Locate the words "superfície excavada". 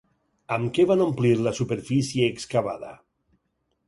1.59-2.91